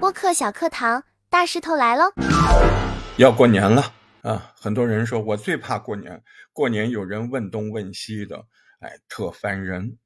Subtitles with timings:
[0.00, 2.12] 播客小课堂，大石头来喽！
[3.16, 3.92] 要过年了
[4.22, 4.52] 啊！
[4.60, 8.46] 很多人说我最怕过年，过年有人问东问西的，
[8.80, 9.98] 哎，特烦人。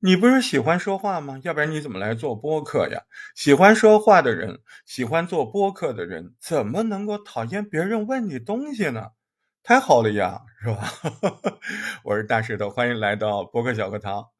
[0.00, 1.40] 你不是喜欢说话吗？
[1.44, 3.02] 要不然你怎么来做播客呀？
[3.34, 9.10] 喜欢说话的人，喜欢做播客的人，怎么能够讨厌别人问你东西呢？
[9.62, 10.92] 太好了呀，是吧？
[12.04, 14.33] 我是大石头，欢迎来到播客小课堂。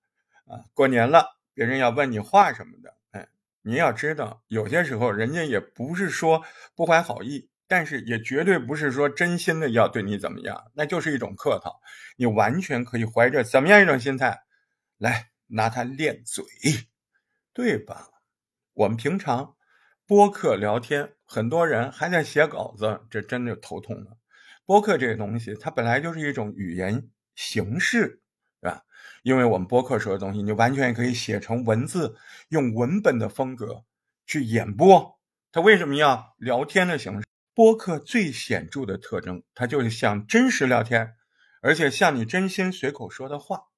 [0.47, 3.29] 啊，过年了，别人要问你话什么的，哎，
[3.63, 6.43] 你要知道，有些时候人家也不是说
[6.75, 11.81] 不怀好意，但是也绝对不是说真心的要对你怎么样，那就是一种客套。
[12.17, 14.43] 你完全可以怀着怎么样一种心态
[14.99, 15.31] 来。
[15.47, 16.43] 拿它练嘴，
[17.53, 18.09] 对吧？
[18.73, 19.55] 我们平常
[20.07, 24.17] 播客聊天，很多人还在写稿子，这真的头痛了。
[24.65, 28.23] 播客这个东西，它本来就是一种语言形式，
[29.25, 32.15] 因为我们播客说的东西，你完全可以写成文字，
[32.51, 33.85] 用文本的风格
[34.27, 35.19] 去演播。
[35.51, 37.27] 它为什么要聊天的形式？
[37.55, 41.15] 播客最显著的特征，它就是像真实聊天，
[41.63, 43.69] 而且像你真心随口说的话。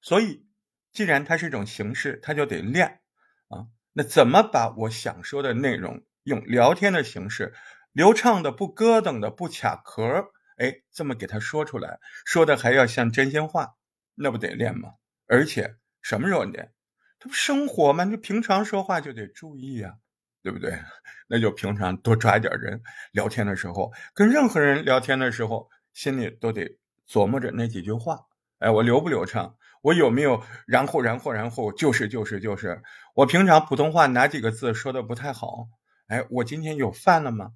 [0.00, 0.44] 所以，
[0.92, 3.02] 既然它是一种形式，它就得练
[3.46, 3.68] 啊。
[3.92, 7.54] 那怎么把我想说的内容用聊天的形式，
[7.92, 13.74] 流畅的、不咯噔的、不卡壳，哎，这么给他说出来，说的还要像真心话，
[14.14, 14.94] 那不得练吗？
[15.26, 16.72] 而且什么时候练？
[17.18, 18.04] 这不生活吗？
[18.04, 19.94] 你平常说话就得注意呀，
[20.42, 20.78] 对不对？
[21.28, 28.20] 那就平常多抓一点人，聊天的时候，跟任何人聊天的时候，心里都得琢磨着那几句话。
[28.58, 29.56] 哎，我流不流畅？
[29.82, 32.82] 我有没有然后然后然后就是就是就是？
[33.14, 35.68] 我平常普通话哪几个字说的不太好？
[36.08, 37.52] 哎，我今天有犯了吗？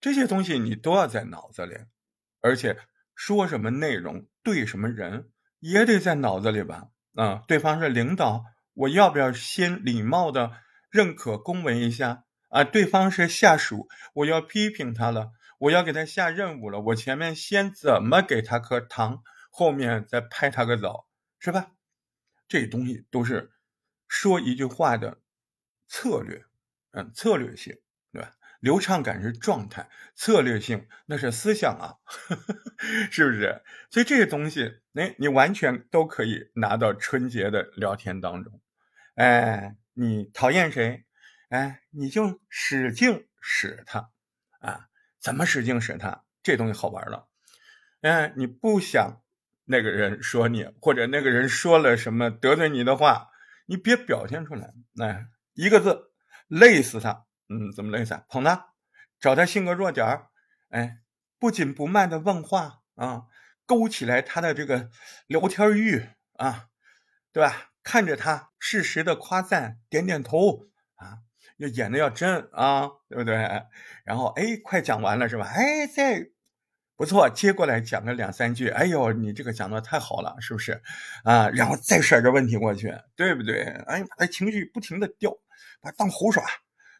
[0.00, 1.76] 这些东西你都要在脑子里，
[2.40, 2.76] 而且
[3.14, 5.30] 说什么内容对什么人
[5.62, 6.88] 也得在脑子里吧？
[7.14, 10.50] 啊，对方是领导，我要不要先礼貌的
[10.90, 12.24] 认可恭维一下？
[12.48, 21.06] 啊，对方是下属，我要批评他了，我要给他下任务了，我前面先怎么给他颗糖，后面再拍他个枣？
[21.38, 21.70] 是吧？
[22.48, 23.52] 这东西都是
[24.08, 25.20] 说一句话的
[25.86, 26.44] 策略，
[26.90, 27.78] 嗯，策略性，
[28.62, 31.98] 流畅感是状态，策略性那是思想啊，
[33.10, 33.60] 是不是？
[33.90, 38.60] 所以这些东西，哎，你完全都可以拿到春节的聊天当中。
[39.16, 41.04] 哎，你讨厌谁？
[41.48, 44.10] 哎，你就使劲使他
[44.60, 44.86] 啊！
[45.18, 46.22] 怎么使劲使他？
[46.44, 47.28] 这东西好玩了。
[48.02, 49.18] 哎，你不想。
[49.64, 53.30] 那个人说你，或者那个人说了什么得罪你的话，
[53.66, 54.72] 你别表现出来。
[55.00, 56.12] 哎，一个字，
[56.46, 57.24] 累死他。
[57.52, 58.18] 嗯，怎么累死？
[58.28, 58.68] 捧他，
[59.20, 60.28] 找他性格弱点儿。
[60.70, 61.00] 哎，
[61.38, 63.24] 不紧不慢的问话啊，
[63.66, 64.90] 勾起来他的这个
[65.26, 66.68] 聊天欲啊，
[67.32, 67.72] 对吧？
[67.82, 71.18] 看着他适时的夸赞，点点头啊，
[71.58, 73.34] 要演的要真啊，对不对？
[74.04, 75.46] 然后哎，快讲完了是吧？
[75.46, 76.30] 哎，再。
[76.94, 78.68] 不错，接过来讲个两三句。
[78.68, 80.80] 哎呦，你这个讲的太好了，是不是？
[81.24, 83.62] 啊，然后再甩个问题过去，对不对？
[83.86, 85.36] 哎，把情绪不停的调，
[85.80, 86.44] 把当猴耍，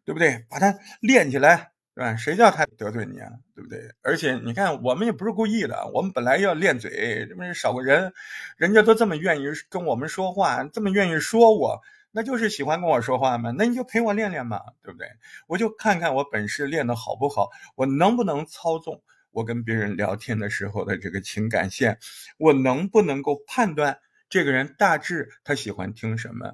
[0.04, 0.44] 对不对？
[0.48, 2.16] 把它练起来，对吧？
[2.16, 3.80] 谁叫他得罪你啊，对不对？
[4.02, 8.12] 而且你看，我们也不是故意的，我们本来要练嘴，这么少个人，
[8.56, 11.80] 人家都这么愿意跟我们说话，这么愿意说我，
[12.10, 13.52] 那就是喜欢跟我说话嘛。
[13.56, 15.06] 那你就陪我练练嘛，对不对？
[15.46, 19.02] 我就看看我本事练得好不好，我能不能操纵。
[19.30, 21.98] 我跟别人聊天的时候的这个情感线，
[22.36, 23.98] 我能不能够判断
[24.28, 26.52] 这个人大致他喜欢听什么？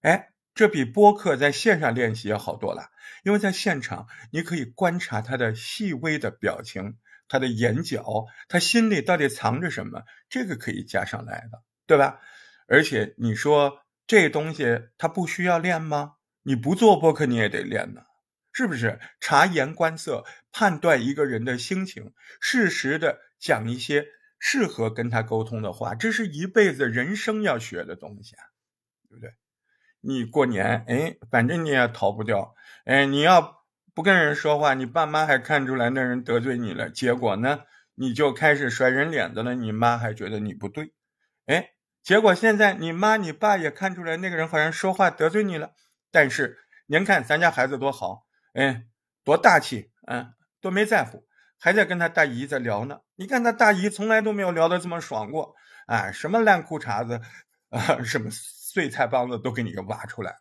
[0.00, 2.90] 哎，这比播客在线上练习要好多了，
[3.24, 12.20] 因为在现场你可以观察他的细微的表情，他的眼角，他心里到底藏着什么，这个可以加上来的，对吧？
[12.66, 16.14] 而且你说这东西他不需要练吗？
[16.42, 18.02] 你不做播客你也得练呢。
[18.56, 24.06] 是不是察言观色，判断一个人的心情，适时的讲一些
[24.38, 28.44] 适合跟他沟通的话，这是一辈子人生要学的东西啊，
[29.08, 29.34] 对不对？
[30.06, 32.54] 你过年，哎，反正你也逃不掉，
[32.84, 33.64] 哎，你要
[33.94, 37.60] 不跟人说话，你爸妈还看出来那人得罪你了，结果呢，
[37.94, 40.92] 你就开始甩人脸子了，你妈还觉得你不对，
[41.46, 41.70] 哎，
[42.02, 45.72] 结果现在你妈你爸也看出来那个人好像说话得罪你了，
[46.10, 48.24] 但是您看咱家孩子多好。
[48.52, 48.84] 哎，
[49.24, 51.26] 多大气，嗯，都没在乎，
[51.58, 53.00] 还在跟他大姨在聊呢。
[53.16, 55.56] 你看他大姨从来都没有聊得这么爽过，
[55.88, 57.20] 哎，什么烂裤衩子，
[57.70, 58.30] 啊，什么
[58.74, 60.34] 碎菜帮子都给你给挖出来，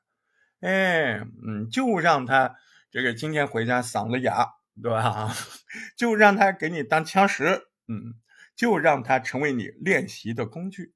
[0.62, 2.56] 哎，嗯，就让他
[2.90, 5.32] 这个今天回家嗓子哑，对吧？
[5.96, 8.16] 就让他给你当枪使，嗯，
[8.56, 10.96] 就让他成为你练习的工具，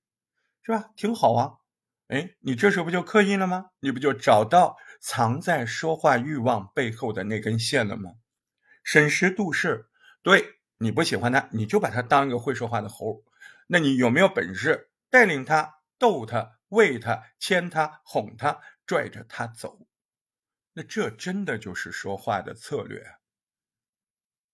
[0.63, 0.89] 是吧？
[0.95, 1.57] 挺好啊。
[2.07, 3.68] 哎，你这时候不就刻意了吗？
[3.81, 8.13] 你不就找到藏在说话欲望背后的那根线了吗？
[8.84, 9.86] 审时度势，
[10.24, 13.24] 对你不喜欢他，你就把他当一个会说话的猴。
[13.68, 19.88] 那你有没有本事带领他、逗他、喂他、牵他、哄他、拽着他走？
[20.74, 23.16] 那这真的就是说话的策略。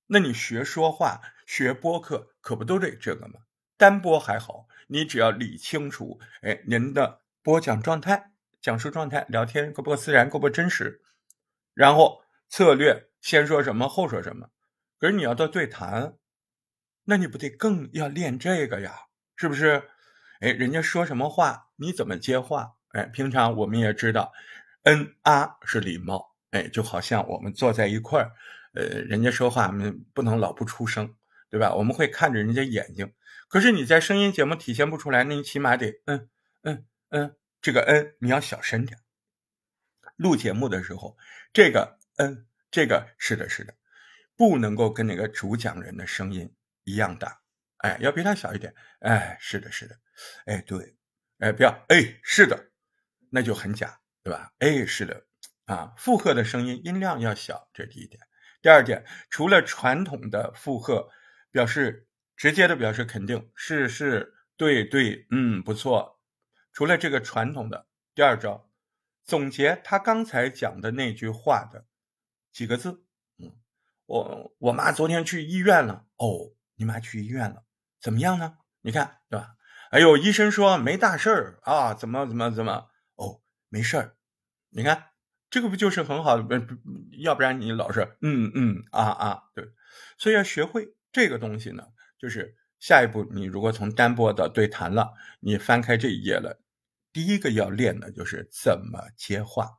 [0.07, 3.42] 那你学说话、学播客，可不都得这个吗？
[3.77, 7.21] 单播还好，你只要理清楚，哎，您的。
[7.42, 8.31] 播讲状态、
[8.62, 11.01] 讲述状态、聊天够不够自然、够不够真实？
[11.74, 14.50] 然后策略先说什么后说什么。
[14.98, 16.18] 可是你要到对谈，
[17.04, 19.07] 那你不得更要练这个呀？
[19.36, 19.89] 是不是？
[20.44, 22.74] 哎，人家说什么话，你怎么接话？
[22.90, 24.34] 哎，平常我们也知道，
[24.84, 26.36] 嗯啊是礼貌。
[26.51, 28.31] 哎，就好像我们坐在一块儿，
[28.74, 31.16] 呃，人家说话，我们不能老不出声，
[31.50, 31.74] 对吧？
[31.74, 33.10] 我们会看着人家眼睛。
[33.48, 36.30] 可是你在声音节目体现不出来，那你起码得嗯
[36.63, 36.86] 嗯。
[37.10, 39.00] 嗯，这个嗯你要小声点。
[40.18, 41.16] 录节目的时候，
[41.54, 43.74] 这个嗯，这个是的，是的，
[44.36, 46.54] 不能够跟那个主讲人的声音
[46.84, 47.40] 一样大，
[47.78, 48.75] 哎，要比他小一点。
[49.00, 49.95] 哎，是的，是的，
[50.45, 50.95] 哎，对，
[51.39, 52.71] 哎，不要，哎，是的，
[53.30, 54.54] 那就很假，对吧？
[54.60, 55.25] 哎，是的，
[55.65, 58.21] 啊，附和的声音音量要小，这是第一点。
[58.62, 61.10] 第二点，除了传统的附和，
[61.51, 62.07] 表示
[62.38, 66.21] 直接的表示肯定，是是，对对，嗯，不错。
[66.71, 68.69] 除了这个传统的第二招，
[69.25, 71.86] 总结他刚才讲的那句话的
[72.51, 73.04] 几个字。
[73.38, 73.51] 嗯，
[74.06, 76.06] 我我妈昨天去医院了。
[76.18, 77.66] 哦，你妈去医院了，
[78.00, 78.57] 怎么样呢？
[78.81, 79.56] 你看，对吧？
[79.94, 82.88] 哎呦，医生说没大事儿啊，怎么怎么怎么？
[83.13, 84.16] 哦，没事儿。
[84.72, 85.12] 你看，
[85.51, 86.42] 这个不就是很好的？
[86.42, 86.81] 不不，
[87.19, 89.63] 要不然你老是嗯嗯啊啊，对。
[90.18, 91.84] 所以要学会这个东西呢，
[92.18, 96.60] 就是下一步你如果从单播的对谈了，你翻开这一页了。
[97.12, 99.78] 第一个要练的就是怎么接话。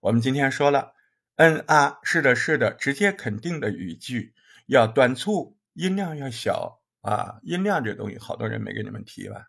[0.00, 0.92] 我们今天说了，
[1.36, 4.34] 嗯啊，是的，是的，直接肯定的语句
[4.66, 7.40] 要短促，音量要小啊。
[7.44, 9.46] 音量这东西，好多人没给你们提吧？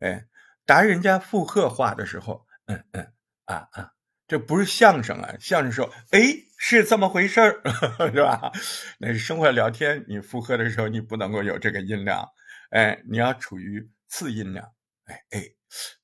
[0.00, 0.26] 哎，
[0.66, 3.12] 答人家附和话的时候，嗯嗯
[3.44, 3.92] 啊啊，
[4.26, 6.20] 这不是相声啊，相声说，哎，
[6.58, 7.60] 是这么回事儿，
[8.12, 8.52] 是吧？
[8.98, 12.28] 那是生活聊天，你附和的时候，你不能够有这个音量，
[12.70, 14.72] 哎，你要处于次音量，
[15.04, 15.50] 哎哎。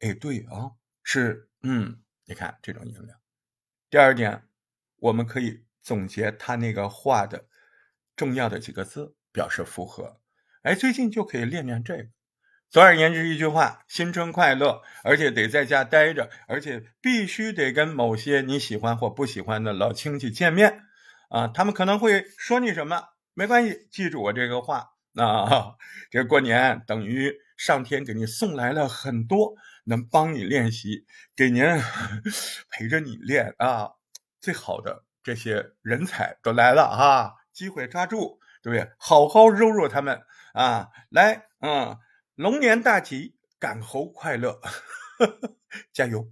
[0.00, 0.72] 哎，对啊，
[1.04, 3.16] 是，嗯，你看这种音量。
[3.88, 4.42] 第二点，
[4.96, 7.46] 我们可以总结他那个话的
[8.16, 10.20] 重要的几个字，表示符合。
[10.62, 12.08] 哎，最近就可以练练这个。
[12.70, 20.82] 总而言之，一句话，新春快乐，而且得在家待着，而且必须得跟某些你喜欢或不喜欢的老亲戚见面
[21.28, 21.48] 啊。
[21.48, 23.02] 他们可能会说你什么，
[23.34, 25.74] 没关系，记住我这个话啊。
[26.10, 27.34] 这过年等于。
[27.60, 29.52] 上天给你送来了很多
[29.84, 31.04] 能帮你练习，
[31.36, 31.62] 给您
[32.72, 33.90] 陪着你练啊，
[34.40, 38.90] 最好的这些人才都来了啊，机会抓住，对不对？
[38.96, 40.22] 好好揉揉他们
[40.54, 41.98] 啊，来，嗯，
[42.40, 44.58] 龙年大吉，赶猴快乐，
[45.92, 46.26] 加油！